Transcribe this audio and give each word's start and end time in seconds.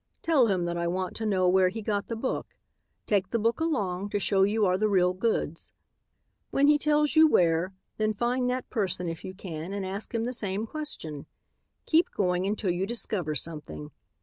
Tell 0.23 0.47
him 0.47 0.65
that 0.65 0.77
I 0.77 0.87
want 0.87 1.15
to 1.17 1.27
know 1.27 1.47
where 1.47 1.69
he 1.69 1.83
got 1.83 2.07
the 2.07 2.15
book; 2.15 2.55
take 3.05 3.29
the 3.29 3.37
book 3.37 3.59
along, 3.59 4.09
to 4.09 4.19
show 4.19 4.41
you 4.41 4.65
are 4.65 4.75
the 4.75 4.89
real 4.89 5.13
goods. 5.13 5.73
When 6.49 6.65
he 6.65 6.79
tells 6.79 7.15
you 7.15 7.27
where, 7.27 7.75
then 7.97 8.15
find 8.15 8.49
that 8.49 8.67
person 8.71 9.07
if 9.07 9.23
you 9.23 9.35
can 9.35 9.73
and 9.73 9.85
ask 9.85 10.15
him 10.15 10.25
the 10.25 10.33
same 10.33 10.65
question. 10.65 11.27
Keep 11.85 12.09
going 12.15 12.47
until 12.47 12.71
you 12.71 12.87
discover 12.87 13.35
something. 13.35 13.91